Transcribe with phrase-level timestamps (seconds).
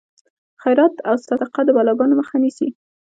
[0.61, 2.69] خیرات او صدقه د بلاګانو مخه نیسي.